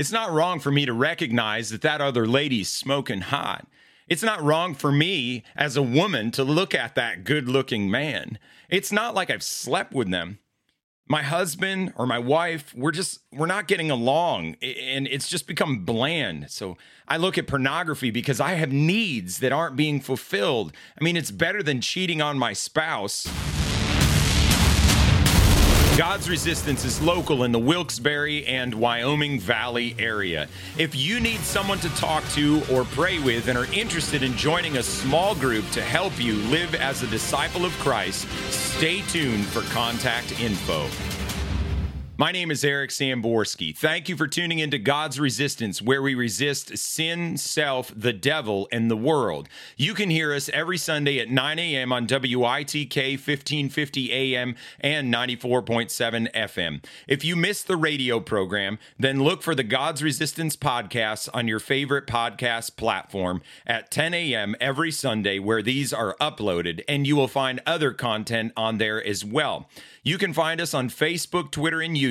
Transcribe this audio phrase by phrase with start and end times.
[0.00, 3.66] It's not wrong for me to recognize that that other lady's smoking hot.
[4.08, 8.38] It's not wrong for me as a woman to look at that good looking man.
[8.70, 10.38] It's not like I've slept with them.
[11.06, 15.84] My husband or my wife, we're just, we're not getting along and it's just become
[15.84, 16.50] bland.
[16.50, 20.72] So I look at pornography because I have needs that aren't being fulfilled.
[20.98, 23.26] I mean, it's better than cheating on my spouse.
[26.00, 30.48] God's Resistance is local in the Wilkes-Barre and Wyoming Valley area.
[30.78, 34.78] If you need someone to talk to or pray with and are interested in joining
[34.78, 39.60] a small group to help you live as a disciple of Christ, stay tuned for
[39.74, 40.88] contact info.
[42.20, 43.74] My name is Eric Samborski.
[43.74, 48.90] Thank you for tuning into God's Resistance, where we resist sin, self, the devil, and
[48.90, 49.48] the world.
[49.78, 51.94] You can hear us every Sunday at 9 a.m.
[51.94, 56.84] on WITK 1550 AM and 94.7 FM.
[57.08, 61.58] If you missed the radio program, then look for the God's Resistance podcasts on your
[61.58, 64.54] favorite podcast platform at 10 a.m.
[64.60, 69.24] every Sunday, where these are uploaded, and you will find other content on there as
[69.24, 69.70] well.
[70.02, 72.09] You can find us on Facebook, Twitter, and YouTube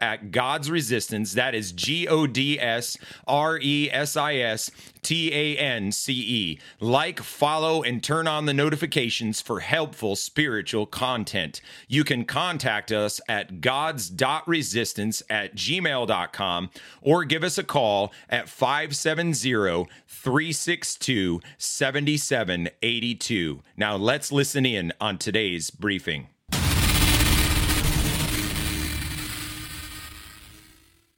[0.00, 1.32] at God's Resistance.
[1.32, 2.96] That is G O D S
[3.26, 4.70] R E S I S
[5.02, 6.60] T A N C E.
[6.80, 11.60] Like, follow, and turn on the notifications for helpful spiritual content.
[11.86, 16.70] You can contact us at gods.resistance at gmail.com
[17.02, 23.62] or give us a call at 570 362 7782.
[23.76, 26.28] Now let's listen in on today's briefing.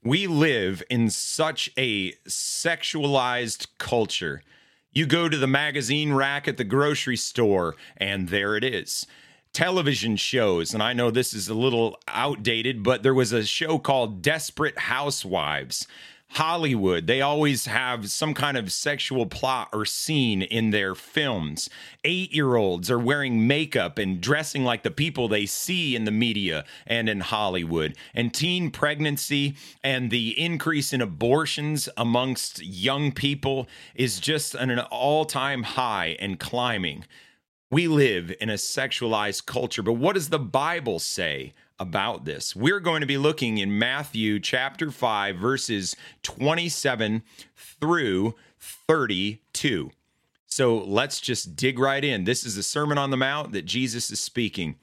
[0.03, 4.43] We live in such a sexualized culture.
[4.93, 9.07] You go to the magazine rack at the grocery store, and there it is.
[9.53, 13.79] Television shows, and I know this is a little outdated, but there was a show
[13.79, 15.87] called Desperate Housewives.
[16.35, 21.69] Hollywood, they always have some kind of sexual plot or scene in their films.
[22.05, 26.13] Eight year olds are wearing makeup and dressing like the people they see in the
[26.13, 27.97] media and in Hollywood.
[28.15, 35.25] And teen pregnancy and the increase in abortions amongst young people is just an all
[35.25, 37.07] time high and climbing.
[37.73, 42.55] We live in a sexualized culture, but what does the Bible say about this.
[42.55, 47.23] We're going to be looking in Matthew chapter 5, verses 27
[47.57, 49.91] through 32.
[50.47, 52.25] So let's just dig right in.
[52.25, 54.77] This is the Sermon on the Mount that Jesus is speaking.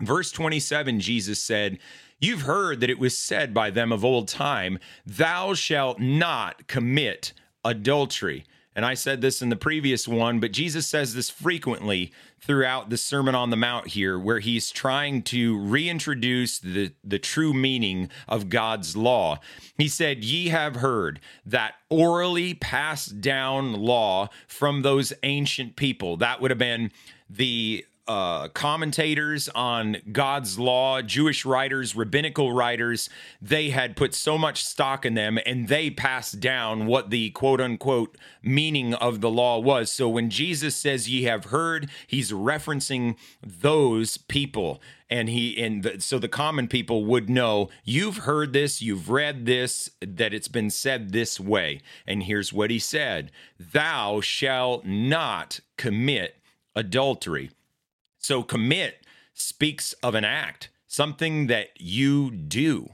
[0.00, 1.78] Verse 27, Jesus said,
[2.18, 7.32] You've heard that it was said by them of old time, Thou shalt not commit
[7.64, 8.44] adultery.
[8.74, 12.10] And I said this in the previous one, but Jesus says this frequently
[12.40, 17.52] throughout the Sermon on the Mount here, where he's trying to reintroduce the, the true
[17.52, 19.40] meaning of God's law.
[19.76, 26.16] He said, Ye have heard that orally passed down law from those ancient people.
[26.16, 26.92] That would have been
[27.28, 33.08] the uh, commentators on God's law, Jewish writers, rabbinical writers,
[33.40, 37.60] they had put so much stock in them and they passed down what the quote
[37.60, 39.90] unquote meaning of the law was.
[39.92, 44.82] So when Jesus says, Ye have heard, he's referencing those people.
[45.08, 49.44] And he, and the, so the common people would know, you've heard this, you've read
[49.44, 51.82] this, that it's been said this way.
[52.06, 53.30] And here's what he said
[53.60, 56.36] Thou shalt not commit
[56.74, 57.50] adultery.
[58.22, 62.90] So commit speaks of an act, something that you do.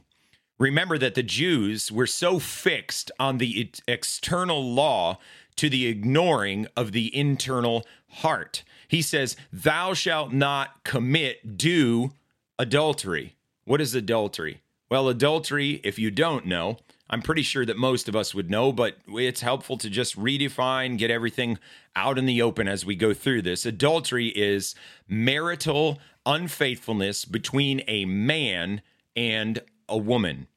[0.59, 5.19] Remember that the Jews were so fixed on the external law
[5.57, 8.65] to the ignoring of the internal heart.
[8.89, 12.13] He says, Thou shalt not commit, do
[12.59, 13.37] adultery.
[13.65, 14.63] What is adultery?
[14.91, 16.79] Well, adultery, if you don't know,
[17.11, 20.99] I'm pretty sure that most of us would know, but it's helpful to just redefine,
[20.99, 21.59] get everything
[21.97, 23.65] out in the open as we go through this.
[23.65, 24.75] Adultery is
[25.09, 28.83] marital unfaithfulness between a man
[29.17, 30.49] and a woman.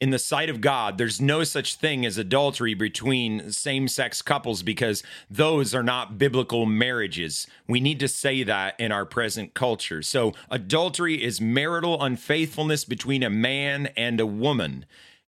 [0.00, 4.62] In the sight of God, there's no such thing as adultery between same sex couples
[4.62, 7.46] because those are not biblical marriages.
[7.66, 10.02] We need to say that in our present culture.
[10.02, 14.84] So, adultery is marital unfaithfulness between a man and a woman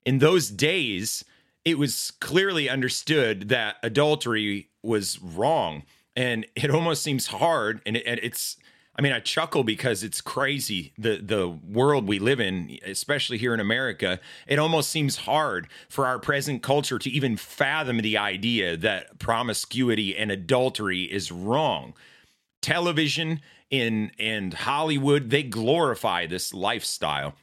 [0.06, 1.24] in those days,
[1.64, 5.82] it was clearly understood that adultery was wrong.
[6.14, 7.82] And it almost seems hard.
[7.84, 8.56] And, it, it's,
[8.94, 13.52] I mean, I chuckle because it's crazy the the world we live in, especially here
[13.52, 14.20] in America.
[14.46, 20.16] It almost seems hard for our present culture to even fathom the idea that promiscuity
[20.16, 21.92] and adultery is wrong.
[22.62, 27.34] Television in and Hollywood, they glorify this lifestyle.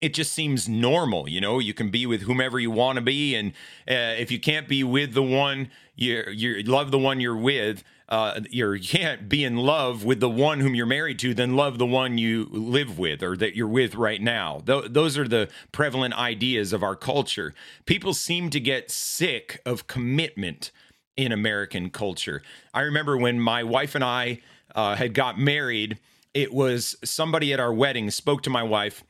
[0.00, 1.58] It just seems normal you know?
[1.58, 3.52] You can be with whomever you want to be and
[3.88, 7.84] uh, if you can't be with the one you you love the one you're with
[8.10, 11.54] uh, you're, you can't be in love with the one whom you're married to then
[11.54, 14.60] love the one you live with or that you're with right now.
[14.66, 17.54] Th- those are the prevalent ideas of our culture.
[17.86, 20.72] People seem to get sick of commitment
[21.16, 22.42] in american culture.
[22.74, 24.40] I remember when my wife and i
[24.74, 25.98] uh, had got married
[26.32, 29.02] it was somebody at our wedding spoke to my wife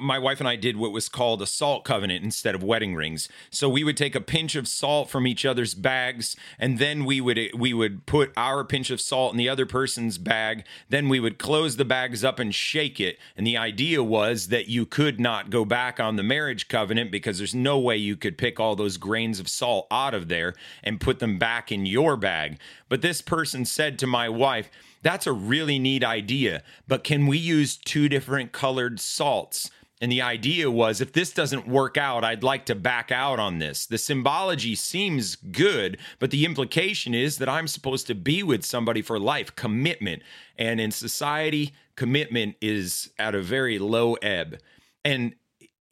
[0.00, 3.28] my wife and I did what was called a salt covenant instead of wedding rings.
[3.50, 7.20] So we would take a pinch of salt from each other's bags and then we
[7.20, 11.20] would we would put our pinch of salt in the other person's bag, then we
[11.20, 13.18] would close the bags up and shake it.
[13.36, 17.38] And the idea was that you could not go back on the marriage covenant because
[17.38, 21.00] there's no way you could pick all those grains of salt out of there and
[21.00, 22.58] put them back in your bag.
[22.88, 24.70] But this person said to my wife,
[25.02, 29.70] that's a really neat idea, but can we use two different colored salts?
[30.00, 33.60] And the idea was if this doesn't work out, I'd like to back out on
[33.60, 33.86] this.
[33.86, 39.00] The symbology seems good, but the implication is that I'm supposed to be with somebody
[39.00, 40.22] for life, commitment.
[40.58, 44.58] And in society, commitment is at a very low ebb.
[45.04, 45.36] And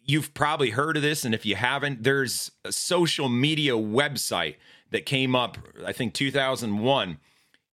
[0.05, 1.25] you've probably heard of this.
[1.25, 4.57] And if you haven't, there's a social media website
[4.91, 5.57] that came up,
[5.87, 7.19] I think 2001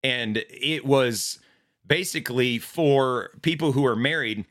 [0.04, 1.40] and it was
[1.86, 4.44] basically for people who are married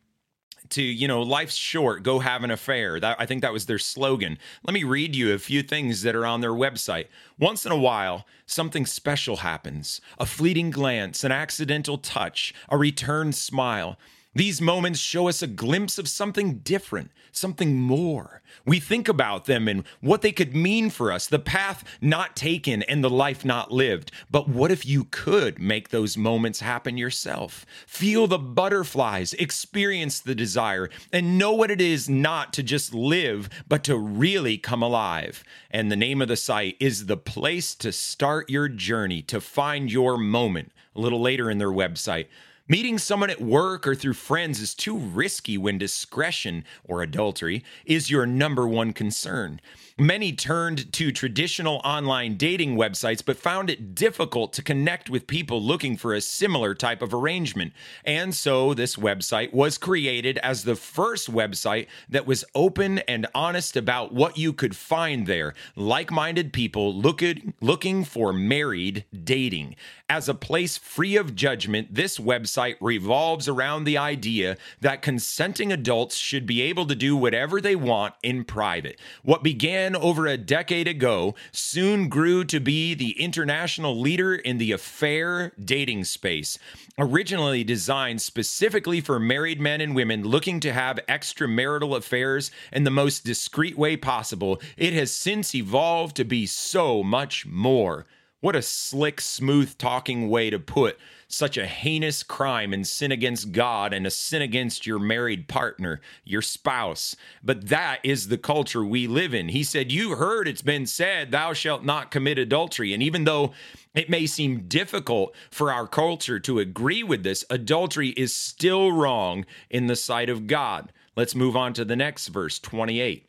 [0.69, 2.99] to you know life's short go have an affair.
[2.99, 4.37] That i think that was their slogan.
[4.65, 7.07] Let me read you a few things that are on their website.
[7.39, 10.01] Once in a while something special happens.
[10.17, 13.97] A fleeting glance an accidental touch a return smile
[14.35, 18.41] these moments show us a glimpse of something different, something more.
[18.65, 22.81] We think about them and what they could mean for us, the path not taken
[22.83, 24.11] and the life not lived.
[24.31, 27.65] But what if you could make those moments happen yourself?
[27.85, 33.49] Feel the butterflies, experience the desire, and know what it is not to just live,
[33.67, 35.43] but to really come alive.
[35.69, 39.91] And the name of the site is the place to start your journey to find
[39.91, 40.71] your moment.
[40.95, 42.27] A little later in their website.
[42.69, 48.09] Meeting someone at work or through friends is too risky when discretion or adultery is
[48.09, 49.59] your number one concern.
[49.99, 55.61] Many turned to traditional online dating websites but found it difficult to connect with people
[55.61, 57.73] looking for a similar type of arrangement.
[58.03, 63.77] And so this website was created as the first website that was open and honest
[63.77, 69.75] about what you could find there like minded people looking, looking for married dating.
[70.09, 76.17] As a place free of judgment, this website revolves around the idea that consenting adults
[76.17, 78.99] should be able to do whatever they want in private.
[79.21, 84.57] What began began over a decade ago soon grew to be the international leader in
[84.57, 86.57] the affair dating space.
[86.97, 92.89] Originally designed specifically for married men and women looking to have extramarital affairs in the
[92.89, 98.05] most discreet way possible, it has since evolved to be so much more.
[98.39, 100.97] What a slick, smooth talking way to put
[101.33, 105.99] such a heinous crime and sin against God and a sin against your married partner,
[106.23, 107.15] your spouse.
[107.43, 109.49] But that is the culture we live in.
[109.49, 112.93] He said, You heard it's been said, Thou shalt not commit adultery.
[112.93, 113.53] And even though
[113.93, 119.45] it may seem difficult for our culture to agree with this, adultery is still wrong
[119.69, 120.91] in the sight of God.
[121.15, 123.27] Let's move on to the next verse, 28.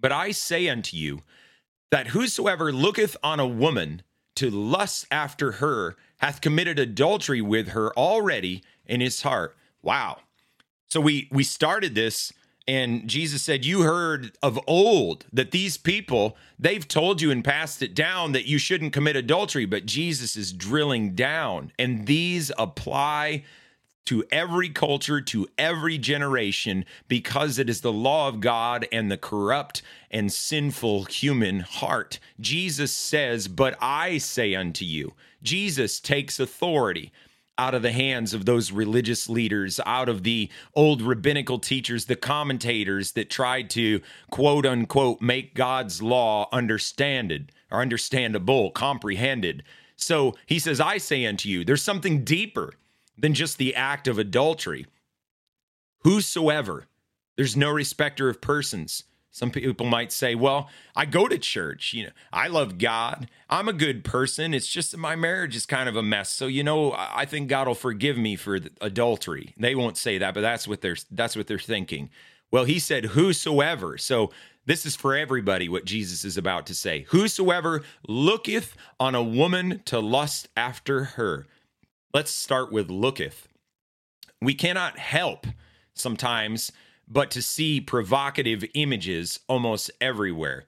[0.00, 1.22] But I say unto you,
[1.92, 4.02] that whosoever looketh on a woman
[4.36, 9.56] to lust after her hath committed adultery with her already in his heart.
[9.82, 10.18] Wow.
[10.88, 12.32] So we we started this
[12.68, 17.82] and Jesus said, You heard of old that these people, they've told you and passed
[17.82, 21.72] it down that you shouldn't commit adultery, but Jesus is drilling down.
[21.78, 23.44] And these apply
[24.06, 29.16] to every culture, to every generation, because it is the law of God and the
[29.16, 32.18] corrupt and sinful human heart.
[32.40, 37.12] Jesus says, But I say unto you, Jesus takes authority
[37.58, 42.16] out of the hands of those religious leaders, out of the old rabbinical teachers, the
[42.16, 49.62] commentators that tried to quote unquote make God's law understood or understandable, comprehended.
[49.96, 52.74] So he says, I say unto you, there's something deeper
[53.16, 54.86] than just the act of adultery.
[56.00, 56.86] Whosoever,
[57.36, 59.04] there's no respecter of persons.
[59.34, 61.94] Some people might say, well, I go to church.
[61.94, 63.28] You know, I love God.
[63.48, 64.52] I'm a good person.
[64.52, 66.30] It's just that my marriage is kind of a mess.
[66.30, 69.54] So, you know, I think God will forgive me for adultery.
[69.56, 72.10] They won't say that, but that's what they're that's what they're thinking.
[72.50, 73.96] Well, he said whosoever.
[73.96, 74.30] So,
[74.66, 77.06] this is for everybody what Jesus is about to say.
[77.08, 81.46] Whosoever looketh on a woman to lust after her.
[82.14, 83.48] Let's start with looketh.
[84.38, 85.46] We cannot help
[85.94, 86.70] sometimes
[87.08, 90.66] but to see provocative images almost everywhere.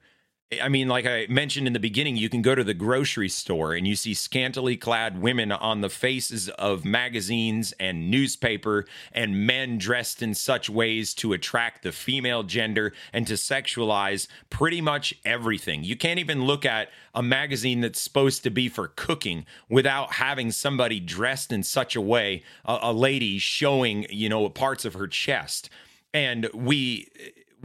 [0.61, 3.73] I mean, like I mentioned in the beginning, you can go to the grocery store
[3.73, 9.79] and you see scantily clad women on the faces of magazines and newspaper, and men
[9.79, 15.83] dressed in such ways to attract the female gender and to sexualize pretty much everything.
[15.83, 20.51] You can't even look at a magazine that's supposed to be for cooking without having
[20.51, 25.07] somebody dressed in such a way, a, a lady showing, you know, parts of her
[25.07, 25.71] chest.
[26.13, 27.09] And we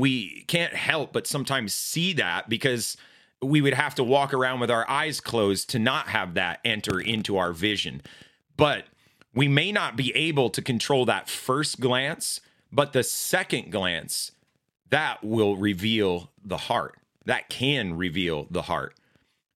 [0.01, 2.97] we can't help but sometimes see that because
[3.43, 7.01] we would have to walk around with our eyes closed to not have that enter
[7.01, 8.03] into our vision.
[8.57, 8.87] But
[9.35, 12.41] we may not be able to control that first glance,
[12.73, 14.33] but the second glance
[14.91, 16.99] that will reveal the heart.
[17.25, 18.95] That can reveal the heart.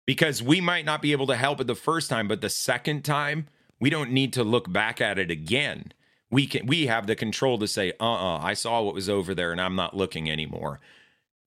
[0.06, 3.04] Because we might not be able to help it the first time, but the second
[3.04, 3.48] time,
[3.80, 5.92] we don't need to look back at it again
[6.34, 9.52] we can we have the control to say uh-uh i saw what was over there
[9.52, 10.80] and i'm not looking anymore.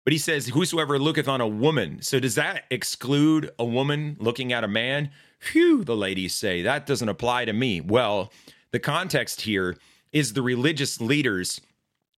[0.06, 4.54] But he says whosoever looketh on a woman so does that exclude a woman looking
[4.54, 5.12] at a man?
[5.40, 7.82] Phew the ladies say that doesn't apply to me.
[7.82, 8.32] Well
[8.72, 9.76] the context here
[10.14, 11.60] is the religious leaders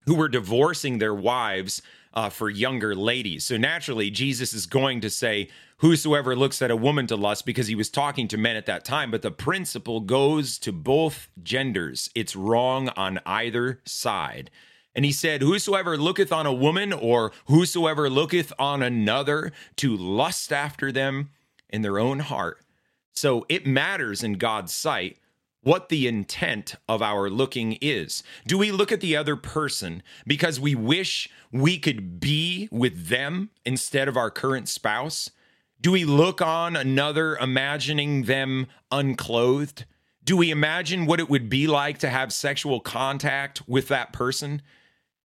[0.05, 1.81] who were divorcing their wives
[2.19, 3.45] uh, for younger ladies.
[3.45, 7.69] So naturally, Jesus is going to say, Whosoever looks at a woman to lust, because
[7.69, 12.11] he was talking to men at that time, but the principle goes to both genders.
[12.17, 14.51] It's wrong on either side.
[14.97, 20.53] And he said, Whosoever looketh on a woman or whosoever looketh on another to lust
[20.53, 21.31] after them
[21.71, 22.59] in their own heart.
[23.13, 25.19] So it matters in God's sight
[25.62, 28.23] what the intent of our looking is.
[28.47, 33.50] Do we look at the other person because we wish we could be with them
[33.65, 35.31] instead of our current spouse?
[35.81, 39.85] Do we look on another imagining them unclothed?
[40.25, 44.62] Do we imagine what it would be like to have sexual contact with that person?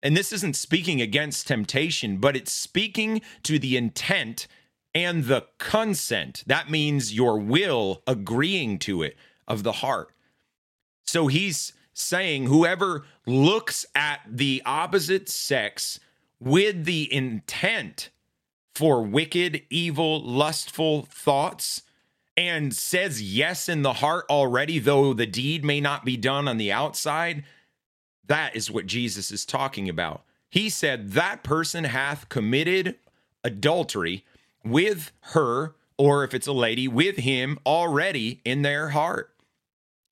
[0.03, 4.47] And this isn't speaking against temptation, but it's speaking to the intent
[4.93, 6.43] and the consent.
[6.47, 9.15] That means your will agreeing to it
[9.47, 10.11] of the heart.
[11.05, 15.99] So he's saying whoever looks at the opposite sex
[16.39, 18.09] with the intent
[18.73, 21.83] for wicked, evil, lustful thoughts
[22.37, 26.57] and says yes in the heart already, though the deed may not be done on
[26.57, 27.43] the outside,
[28.25, 30.23] that is what Jesus is talking about.
[30.49, 32.95] He said, That person hath committed
[33.43, 34.25] adultery
[34.63, 39.31] with her, or if it's a lady, with him already in their heart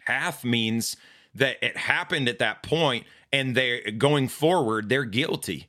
[0.09, 0.97] hath means
[1.35, 5.67] that it happened at that point and they're going forward, they're guilty.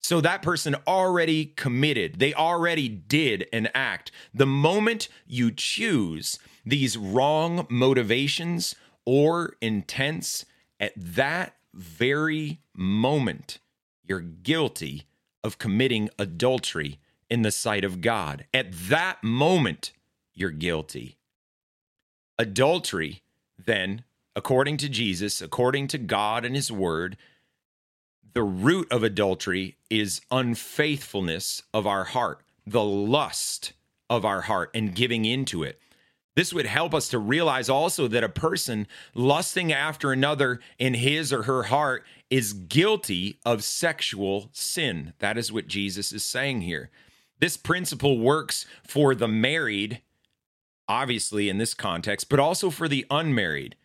[0.00, 4.10] So that person already committed, they already did an act.
[4.34, 8.74] The moment you choose these wrong motivations
[9.04, 10.44] or intents,
[10.80, 13.58] at that very moment,
[14.04, 15.04] you're guilty
[15.44, 16.98] of committing adultery
[17.30, 18.44] in the sight of God.
[18.52, 19.92] At that moment,
[20.34, 21.16] you're guilty.
[22.38, 23.22] Adultery
[23.58, 24.04] then,
[24.34, 27.16] according to Jesus, according to God and his word,
[28.34, 33.72] the root of adultery is unfaithfulness of our heart, the lust
[34.08, 35.78] of our heart, and giving into it.
[36.34, 41.30] This would help us to realize also that a person lusting after another in his
[41.30, 45.12] or her heart is guilty of sexual sin.
[45.18, 46.90] That is what Jesus is saying here.
[47.38, 50.00] This principle works for the married
[50.88, 53.76] obviously in this context, but also for the unmarried.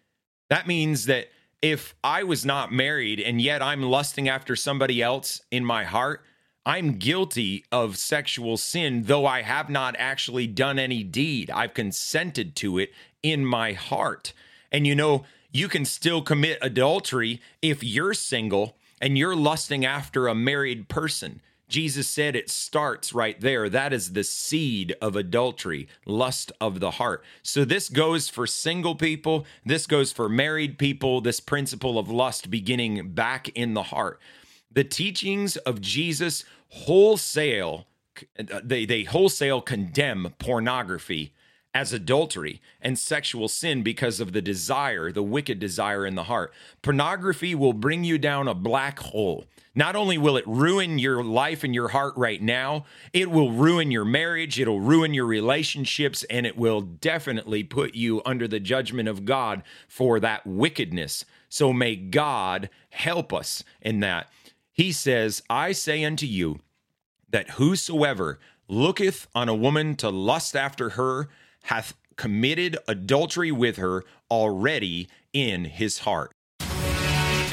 [0.50, 1.28] That means that
[1.62, 6.24] if I was not married and yet I'm lusting after somebody else in my heart,
[6.66, 11.50] I'm guilty of sexual sin, though I have not actually done any deed.
[11.50, 12.92] I've consented to it
[13.24, 14.34] in my heart.
[14.72, 20.28] And you know, you can still commit adultery if you're single and you're lusting after
[20.28, 21.42] a married person.
[21.68, 23.70] Jesus said it starts right there.
[23.70, 27.24] That is the seed of adultery, lust of the heart.
[27.44, 32.50] So this goes for single people, this goes for married people, this principle of lust
[32.50, 34.20] beginning back in the heart.
[34.72, 37.88] The teachings of Jesus wholesale
[38.64, 41.34] they they wholesale condemn pornography
[41.74, 46.52] as adultery and sexual sin because of the desire, the wicked desire in the heart.
[46.82, 49.46] Pornography will bring you down a black hole.
[49.76, 53.92] Not only will it ruin your life and your heart right now, it will ruin
[53.92, 59.08] your marriage, it'll ruin your relationships, and it will definitely put you under the judgment
[59.08, 61.26] of God for that wickedness.
[61.48, 64.32] So may God help us in that.
[64.74, 66.60] He says, I say unto you
[67.30, 71.30] that whosoever looketh on a woman to lust after her
[71.68, 76.32] hath committed adultery with her already in his heart.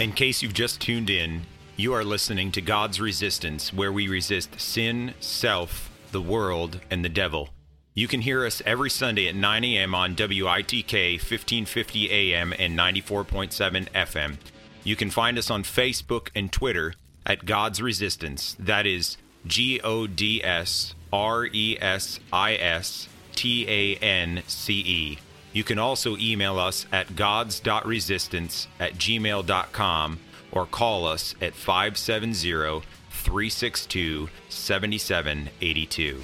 [0.01, 1.43] In case you've just tuned in,
[1.77, 7.09] You are listening to God's Resistance, where we resist sin, self, the world, and the
[7.09, 7.51] devil.
[7.95, 9.93] You can hear us every Sunday at 9 a.m.
[9.93, 14.37] on WITK 1550 AM and 94.7 FM.
[14.85, 16.95] You can find us on Facebook and Twitter
[17.27, 18.55] at God's Resistance.
[18.61, 24.75] That is G O D S R E S I S T A N C
[24.75, 25.19] E.
[25.53, 34.29] You can also email us at gods.resistance at gmail.com or call us at 570 362
[34.49, 36.23] 7782.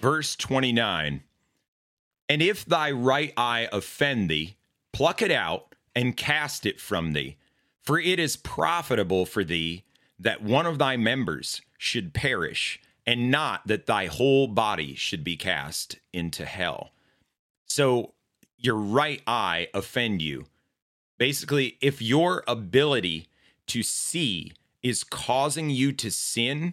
[0.00, 1.22] Verse 29
[2.28, 4.56] And if thy right eye offend thee,
[4.92, 7.36] pluck it out and cast it from thee,
[7.82, 9.84] for it is profitable for thee
[10.18, 12.80] that one of thy members should perish,
[13.10, 16.92] and not that thy whole body should be cast into hell.
[17.66, 18.14] So
[18.56, 20.46] your right eye offend you.
[21.18, 23.26] Basically, if your ability
[23.66, 26.72] to see is causing you to sin,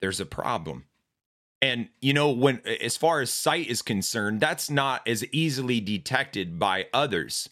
[0.00, 0.86] there's a problem.
[1.62, 6.58] And you know, when as far as sight is concerned, that's not as easily detected
[6.58, 7.50] by others.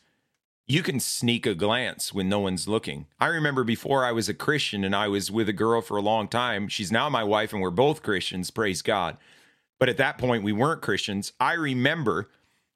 [0.66, 3.06] You can sneak a glance when no one's looking.
[3.18, 6.02] I remember before I was a Christian and I was with a girl for a
[6.02, 6.68] long time.
[6.68, 9.16] She's now my wife and we're both Christians, praise God.
[9.80, 11.32] But at that point we weren't Christians.
[11.40, 12.30] I remember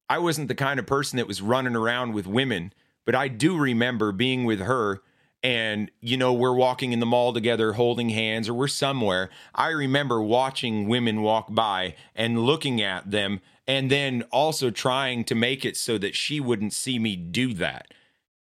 [0.09, 2.73] I wasn't the kind of person that was running around with women,
[3.05, 5.01] but I do remember being with her
[5.43, 9.31] and you know we're walking in the mall together holding hands or we're somewhere.
[9.55, 15.35] I remember watching women walk by and looking at them and then also trying to
[15.35, 17.93] make it so that she wouldn't see me do that.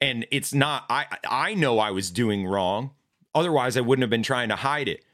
[0.00, 2.92] And it's not I I know I was doing wrong.
[3.35, 5.04] Otherwise I wouldn't have been trying to hide it.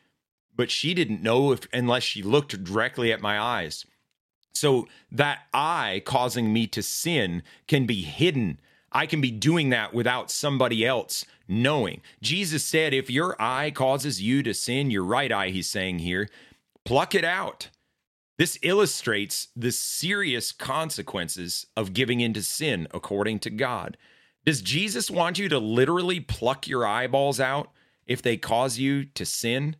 [0.56, 3.84] But she didn't know if unless she looked directly at my eyes.
[4.54, 8.58] So that eye causing me to sin can be hidden.
[8.90, 12.00] I can be doing that without somebody else knowing.
[12.22, 16.28] Jesus said, if your eye causes you to sin, your right eye, he's saying here,
[16.84, 17.68] pluck it out.
[18.38, 23.96] This illustrates the serious consequences of giving into sin according to God.
[24.44, 27.72] Does Jesus want you to literally pluck your eyeballs out
[28.06, 29.76] if they cause you to sin?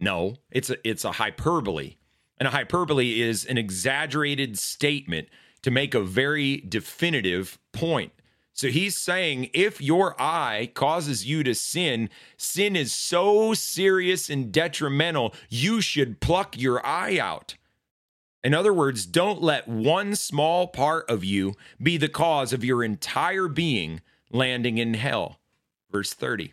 [0.00, 1.96] No, it's a it's a hyperbole.
[2.38, 5.28] And a hyperbole is an exaggerated statement
[5.60, 8.12] to make a very definitive point.
[8.54, 14.50] So he's saying if your eye causes you to sin, sin is so serious and
[14.50, 17.54] detrimental, you should pluck your eye out.
[18.44, 22.82] In other words, don't let one small part of you be the cause of your
[22.82, 24.00] entire being
[24.30, 25.38] landing in hell.
[25.90, 26.52] Verse 30.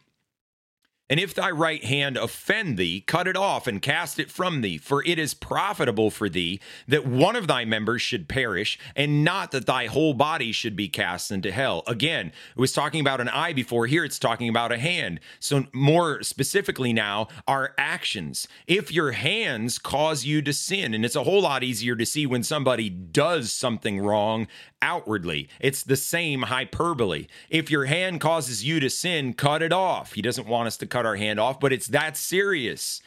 [1.09, 4.77] And if thy right hand offend thee, cut it off and cast it from thee,
[4.77, 9.51] for it is profitable for thee that one of thy members should perish, and not
[9.51, 11.83] that thy whole body should be cast into hell.
[11.87, 15.19] Again, it was talking about an eye before, here it's talking about a hand.
[15.39, 18.47] So, more specifically now, our actions.
[18.67, 22.25] If your hands cause you to sin, and it's a whole lot easier to see
[22.25, 24.47] when somebody does something wrong
[24.81, 27.27] outwardly, it's the same hyperbole.
[27.49, 30.13] If your hand causes you to sin, cut it off.
[30.13, 33.01] He doesn't want us to cut cut our hand off, but it's that serious.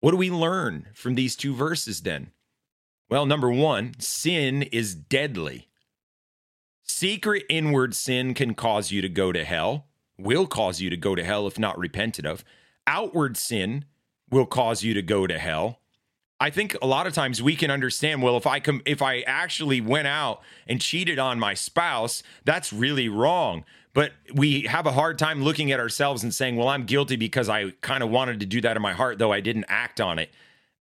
[0.00, 2.30] What do we learn from these two verses then?
[3.10, 5.68] Well, number one, sin is deadly.
[6.82, 11.14] Secret inward sin can cause you to go to hell, will cause you to go
[11.14, 12.42] to hell if not repented of.
[12.86, 13.84] Outward sin
[14.30, 15.80] will cause you to go to hell.
[16.40, 19.20] I think a lot of times we can understand well if I come if I
[19.26, 23.64] actually went out and cheated on my spouse, that's really wrong.
[23.92, 27.48] But we have a hard time looking at ourselves and saying, well, I'm guilty because
[27.48, 30.18] I kind of wanted to do that in my heart, though I didn't act on
[30.18, 30.30] it.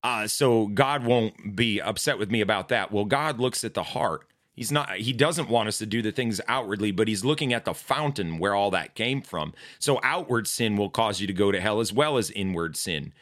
[0.03, 2.91] Uh, so God won't be upset with me about that.
[2.91, 4.27] Well, God looks at the heart.
[4.53, 7.65] He's not, he doesn't want us to do the things outwardly, but he's looking at
[7.65, 9.53] the fountain where all that came from.
[9.79, 13.13] So outward sin will cause you to go to hell as well as inward sin.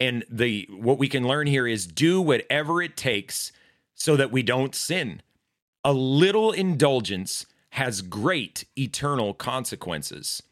[0.00, 3.52] And the what we can learn here is do whatever it takes
[3.94, 5.22] so that we don't sin.
[5.84, 10.42] A little indulgence has great eternal consequences.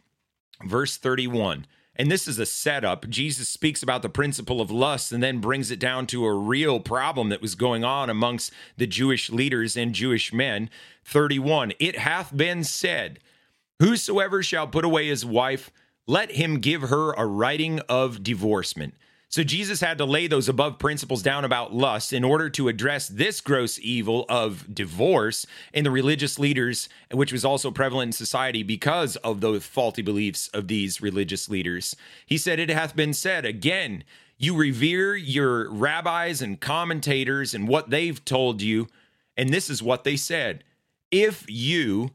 [0.64, 1.66] Verse 31.
[1.96, 3.09] And this is a setup.
[3.09, 6.78] Jesus speaks about the principle of lust and then brings it down to a real
[6.78, 10.70] problem that was going on amongst the Jewish leaders and Jewish men.
[11.04, 11.72] 31.
[11.81, 13.18] It hath been said,
[13.81, 15.72] Whosoever shall put away his wife,
[16.07, 18.94] let him give her a writing of divorcement.
[19.31, 23.09] So Jesus had to lay those above principles down about lust in order to address
[23.09, 28.62] this gross evil of divorce in the religious leaders, which was also prevalent in society
[28.62, 31.95] because of those faulty beliefs of these religious leaders.
[32.25, 34.05] He said, It hath been said again,
[34.38, 38.87] you revere your rabbis and commentators and what they've told you.
[39.37, 40.64] And this is what they said
[41.11, 42.12] If you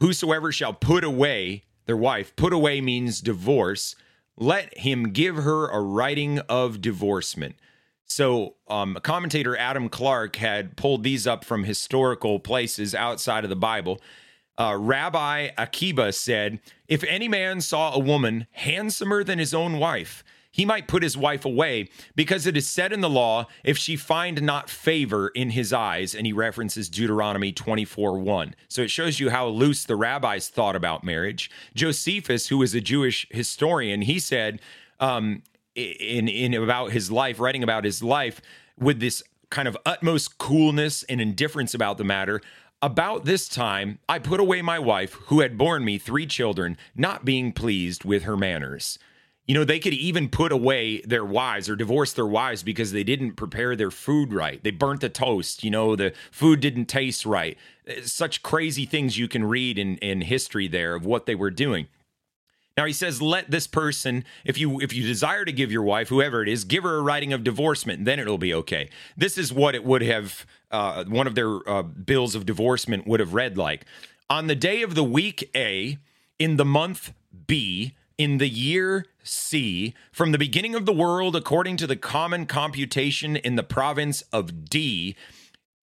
[0.00, 3.94] whosoever shall put away their wife, put away means divorce,
[4.36, 7.56] let him give her a writing of divorcement.
[8.04, 13.56] So, um, commentator Adam Clarke had pulled these up from historical places outside of the
[13.56, 14.00] Bible.
[14.58, 20.22] Uh, Rabbi Akiba said, If any man saw a woman handsomer than his own wife,
[20.56, 23.94] he might put his wife away, because it is said in the law, if she
[23.94, 26.14] find not favor in his eyes.
[26.14, 28.54] And he references Deuteronomy 24 1.
[28.66, 31.50] So it shows you how loose the rabbis thought about marriage.
[31.74, 34.62] Josephus, who was a Jewish historian, he said,
[34.98, 35.42] um,
[35.74, 38.40] in in about his life, writing about his life
[38.78, 42.40] with this kind of utmost coolness and indifference about the matter.
[42.80, 47.26] About this time, I put away my wife, who had borne me three children, not
[47.26, 48.98] being pleased with her manners.
[49.46, 53.04] You know, they could even put away their wives or divorce their wives because they
[53.04, 54.62] didn't prepare their food right.
[54.62, 55.62] They burnt the toast.
[55.62, 57.56] You know, the food didn't taste right.
[58.02, 61.86] Such crazy things you can read in, in history there of what they were doing.
[62.76, 66.08] Now he says, let this person, if you if you desire to give your wife,
[66.08, 68.90] whoever it is, give her a writing of divorcement, then it'll be okay.
[69.16, 73.20] This is what it would have uh, one of their uh, bills of divorcement would
[73.20, 73.86] have read like:
[74.28, 75.96] on the day of the week A,
[76.38, 77.14] in the month
[77.46, 82.46] B, in the year C, from the beginning of the world, according to the common
[82.46, 85.16] computation in the province of D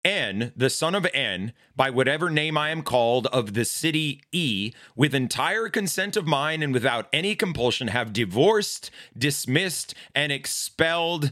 [0.03, 4.71] N, the son of N, by whatever name I am called, of the city E,
[4.95, 11.31] with entire consent of mine and without any compulsion, have divorced, dismissed, and expelled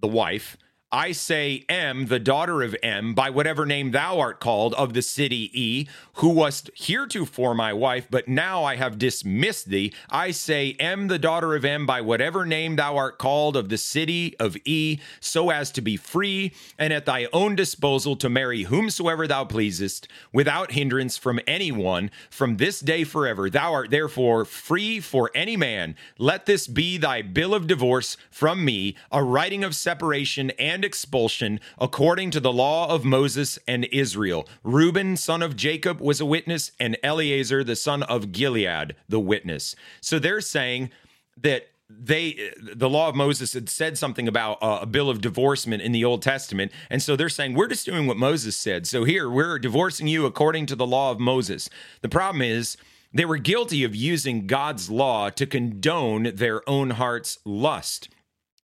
[0.00, 0.56] the wife
[0.94, 5.00] I say M, the daughter of M, by whatever name thou art called, of the
[5.00, 9.94] city E, who wast heretofore my wife, but now I have dismissed thee.
[10.10, 13.78] I say M, the daughter of M, by whatever name thou art called, of the
[13.78, 18.64] city of E, so as to be free and at thy own disposal to marry
[18.64, 23.48] whomsoever thou pleasest, without hindrance from any one, from this day forever.
[23.48, 25.96] Thou art therefore free for any man.
[26.18, 30.84] Let this be thy bill of divorce from me, a writing of separation and and
[30.84, 34.48] expulsion according to the law of Moses and Israel.
[34.64, 39.76] Reuben, son of Jacob, was a witness, and Eleazar, the son of Gilead, the witness.
[40.00, 40.90] So they're saying
[41.36, 45.82] that they the law of moses had said something about uh, a bill of divorcement
[45.82, 49.04] in the old testament and so they're saying we're just doing what moses said so
[49.04, 51.68] here we're divorcing you according to the law of moses
[52.00, 52.78] the problem is
[53.12, 58.08] they were guilty of using god's law to condone their own heart's lust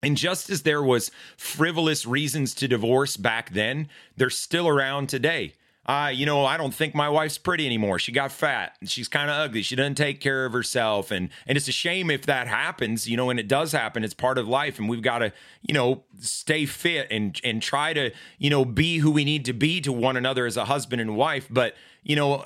[0.03, 5.55] and just as there was frivolous reasons to divorce back then, they're still around today.
[5.89, 7.99] Uh, you know, I don't think my wife's pretty anymore.
[7.99, 8.77] She got fat.
[8.85, 9.63] She's kind of ugly.
[9.63, 11.11] She doesn't take care of herself.
[11.11, 14.05] And and it's a shame if that happens, you know, and it does happen.
[14.05, 14.79] It's part of life.
[14.79, 15.33] And we've got to,
[15.63, 19.55] you know, stay fit and and try to, you know, be who we need to
[19.55, 21.49] be to one another as a husband and wife.
[21.49, 22.45] But you know,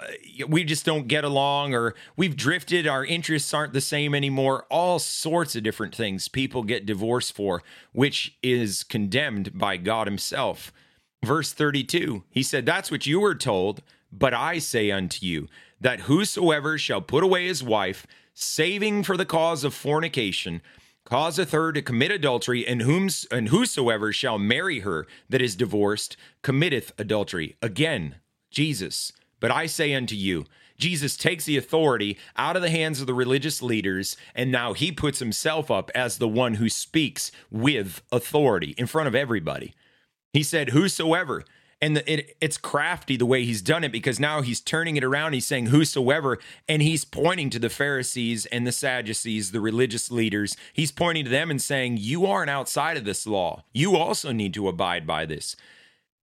[0.48, 4.66] we just don't get along or we've drifted, our interests aren't the same anymore.
[4.70, 7.62] All sorts of different things people get divorced for,
[7.92, 10.72] which is condemned by God Himself.
[11.24, 15.48] Verse 32, He said, That's what you were told, but I say unto you,
[15.80, 20.62] that whosoever shall put away his wife, saving for the cause of fornication,
[21.04, 26.16] causeth her to commit adultery, and whom and whosoever shall marry her that is divorced
[26.42, 27.56] committeth adultery.
[27.60, 28.16] Again,
[28.50, 30.46] Jesus but I say unto you,
[30.78, 34.90] Jesus takes the authority out of the hands of the religious leaders, and now he
[34.90, 39.74] puts himself up as the one who speaks with authority in front of everybody.
[40.32, 41.44] He said, Whosoever.
[41.80, 45.32] And it, it's crafty the way he's done it because now he's turning it around.
[45.32, 46.38] He's saying, Whosoever.
[46.68, 50.56] And he's pointing to the Pharisees and the Sadducees, the religious leaders.
[50.72, 53.64] He's pointing to them and saying, You aren't outside of this law.
[53.72, 55.56] You also need to abide by this.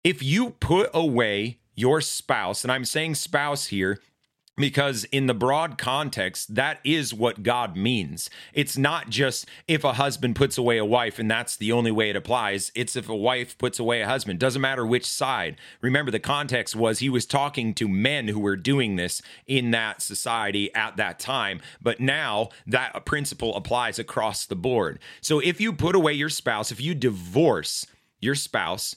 [0.03, 3.99] If you put away your spouse, and I'm saying spouse here
[4.57, 8.29] because in the broad context that is what god means.
[8.53, 12.09] It's not just if a husband puts away a wife and that's the only way
[12.09, 12.71] it applies.
[12.75, 14.39] It's if a wife puts away a husband.
[14.39, 15.57] Doesn't matter which side.
[15.79, 20.01] Remember the context was he was talking to men who were doing this in that
[20.01, 21.61] society at that time.
[21.79, 24.99] But now that principle applies across the board.
[25.21, 27.85] So if you put away your spouse if you divorce
[28.19, 28.95] your spouse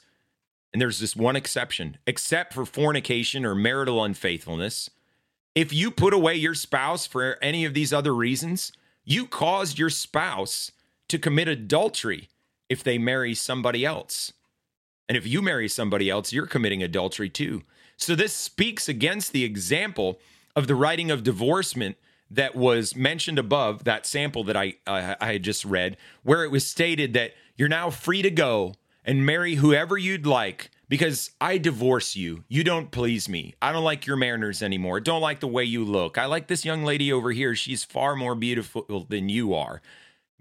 [0.72, 4.90] and there's this one exception, except for fornication or marital unfaithfulness.
[5.54, 8.72] If you put away your spouse for any of these other reasons,
[9.04, 10.70] you caused your spouse
[11.08, 12.28] to commit adultery
[12.68, 14.32] if they marry somebody else.
[15.08, 17.64] And if you marry somebody else, you're committing adultery too.
[17.96, 20.20] So this speaks against the example
[20.54, 21.96] of the writing of divorcement
[22.30, 26.52] that was mentioned above, that sample that I, uh, I had just read, where it
[26.52, 28.74] was stated that you're now free to go
[29.04, 32.44] and marry whoever you'd like because I divorce you.
[32.48, 33.54] You don't please me.
[33.62, 35.00] I don't like your manners anymore.
[35.00, 36.18] Don't like the way you look.
[36.18, 37.54] I like this young lady over here.
[37.54, 39.80] She's far more beautiful than you are.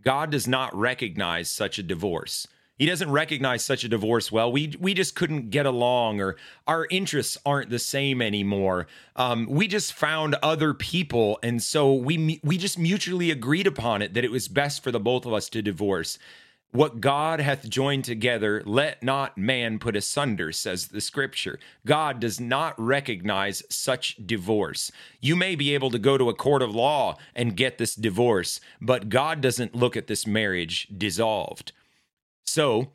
[0.01, 2.47] God does not recognize such a divorce.
[2.79, 4.49] He doesn't recognize such a divorce well.
[4.49, 8.87] We we just couldn't get along, or our interests aren't the same anymore.
[9.17, 14.13] Um, we just found other people, and so we we just mutually agreed upon it
[14.13, 16.17] that it was best for the both of us to divorce.
[16.71, 21.59] What God hath joined together, let not man put asunder, says the scripture.
[21.83, 24.91] God does not recognize such divorce.
[25.19, 28.61] You may be able to go to a court of law and get this divorce,
[28.79, 31.71] but God doesn't look at this marriage dissolved.
[32.45, 32.91] So,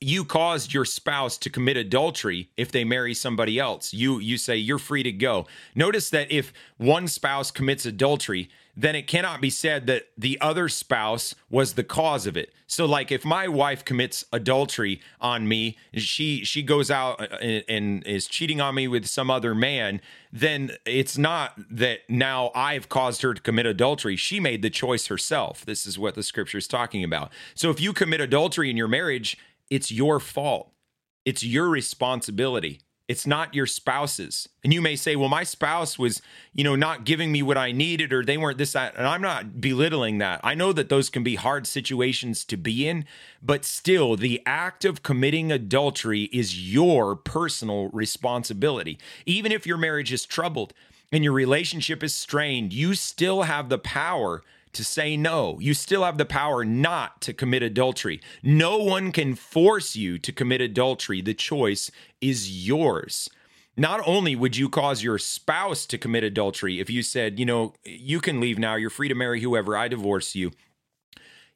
[0.00, 3.94] you caused your spouse to commit adultery if they marry somebody else.
[3.94, 5.46] You you say you're free to go.
[5.74, 10.68] Notice that if one spouse commits adultery, then it cannot be said that the other
[10.68, 12.52] spouse was the cause of it.
[12.66, 17.64] So like if my wife commits adultery on me, she she goes out uh, and,
[17.68, 20.00] and is cheating on me with some other man,
[20.32, 24.16] then it's not that now I've caused her to commit adultery.
[24.16, 25.64] She made the choice herself.
[25.64, 27.30] This is what the scripture is talking about.
[27.54, 29.38] So if you commit adultery in your marriage,
[29.70, 30.72] it's your fault.
[31.24, 32.80] It's your responsibility.
[33.06, 34.48] It's not your spouse's.
[34.62, 36.22] And you may say, well, my spouse was,
[36.54, 38.96] you know, not giving me what I needed or they weren't this, that.
[38.96, 40.40] And I'm not belittling that.
[40.42, 43.04] I know that those can be hard situations to be in,
[43.42, 48.98] but still, the act of committing adultery is your personal responsibility.
[49.26, 50.72] Even if your marriage is troubled
[51.12, 54.42] and your relationship is strained, you still have the power
[54.74, 55.58] to say no.
[55.60, 58.20] You still have the power not to commit adultery.
[58.42, 61.20] No one can force you to commit adultery.
[61.20, 63.28] The choice is yours.
[63.76, 67.74] Not only would you cause your spouse to commit adultery if you said, you know,
[67.84, 70.52] you can leave now, you're free to marry whoever, I divorce you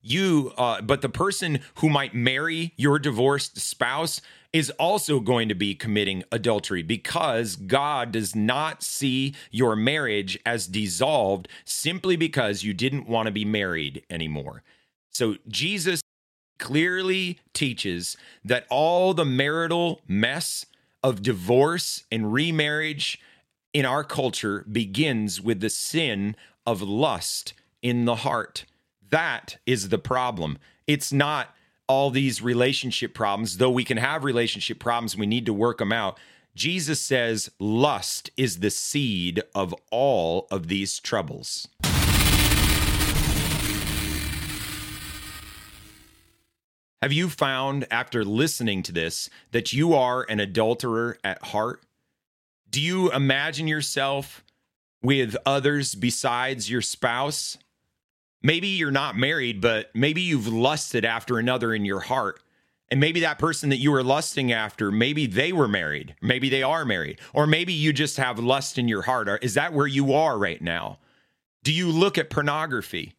[0.01, 4.21] you uh, but the person who might marry your divorced spouse
[4.53, 10.67] is also going to be committing adultery because God does not see your marriage as
[10.67, 14.63] dissolved simply because you didn't want to be married anymore.
[15.11, 16.01] So Jesus
[16.59, 20.67] clearly teaches that all the marital mess
[21.03, 23.21] of divorce and remarriage
[23.73, 26.35] in our culture begins with the sin
[26.67, 28.65] of lust in the heart.
[29.11, 30.59] That is the problem.
[30.87, 31.55] It's not
[31.89, 35.93] all these relationship problems, though we can have relationship problems, we need to work them
[35.93, 36.19] out.
[36.55, 41.69] Jesus says lust is the seed of all of these troubles.
[47.01, 51.85] Have you found after listening to this that you are an adulterer at heart?
[52.69, 54.45] Do you imagine yourself
[55.01, 57.57] with others besides your spouse?
[58.43, 62.41] Maybe you're not married, but maybe you've lusted after another in your heart.
[62.91, 66.15] And maybe that person that you were lusting after, maybe they were married.
[66.23, 67.21] Maybe they are married.
[67.35, 69.29] Or maybe you just have lust in your heart.
[69.43, 70.99] Is that where you are right now?
[71.63, 73.15] Do you look at pornography?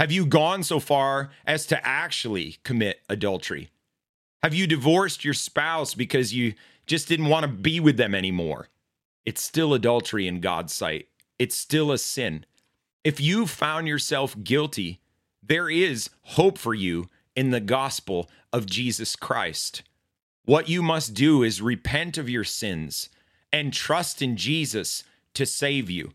[0.00, 3.70] Have you gone so far as to actually commit adultery?
[4.42, 6.54] Have you divorced your spouse because you
[6.86, 8.68] just didn't want to be with them anymore?
[9.24, 11.08] It's still adultery in God's sight.
[11.38, 12.46] It's still a sin.
[13.02, 15.00] If you found yourself guilty,
[15.42, 19.82] there is hope for you in the gospel of Jesus Christ.
[20.44, 23.08] What you must do is repent of your sins
[23.50, 26.12] and trust in Jesus to save you.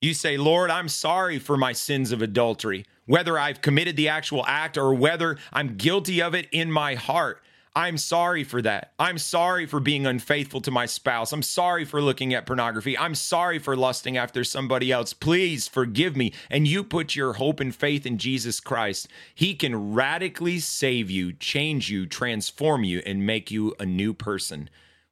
[0.00, 4.44] You say, Lord, I'm sorry for my sins of adultery, whether I've committed the actual
[4.46, 7.42] act or whether I'm guilty of it in my heart.
[7.78, 8.90] I'm sorry for that.
[8.98, 11.32] I'm sorry for being unfaithful to my spouse.
[11.32, 12.98] I'm sorry for looking at pornography.
[12.98, 15.12] I'm sorry for lusting after somebody else.
[15.12, 16.32] Please forgive me.
[16.50, 19.06] And you put your hope and faith in Jesus Christ.
[19.32, 24.70] He can radically save you, change you, transform you, and make you a new person.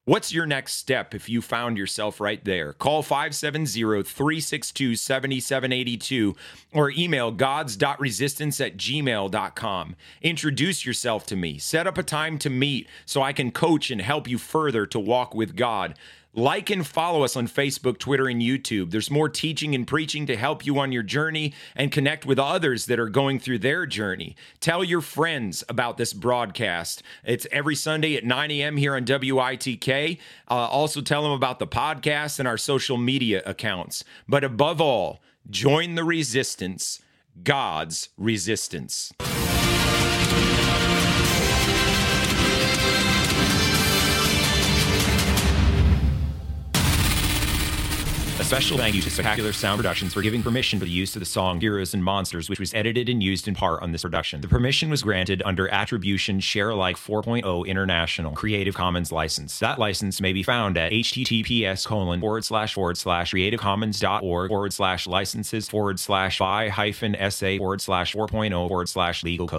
[0.08, 2.72] What's your next step if you found yourself right there?
[2.72, 6.36] Call 570 362 7782
[6.72, 9.96] or email gods.resistance at gmail.com.
[10.22, 11.58] Introduce yourself to me.
[11.58, 15.00] Set up a time to meet so I can coach and help you further to
[15.00, 15.98] walk with God.
[16.38, 18.90] Like and follow us on Facebook, Twitter, and YouTube.
[18.90, 22.84] There's more teaching and preaching to help you on your journey and connect with others
[22.86, 24.36] that are going through their journey.
[24.60, 27.02] Tell your friends about this broadcast.
[27.24, 28.76] It's every Sunday at 9 a.m.
[28.76, 30.18] here on WITK.
[30.46, 34.04] Uh, also, tell them about the podcast and our social media accounts.
[34.28, 37.00] But above all, join the resistance,
[37.42, 39.10] God's resistance.
[48.46, 51.26] Special thank you to Spectacular Sound Productions for giving permission for the use of the
[51.26, 54.40] song Heroes and Monsters, which was edited and used in part on this production.
[54.40, 59.58] The permission was granted under Attribution Share Alike 4.0 International Creative Commons license.
[59.58, 65.08] That license may be found at https colon forward slash forward slash creativecommons.org forward slash
[65.08, 69.54] licenses forward slash by hyphen sa forward slash 4.0 forward slash legal code.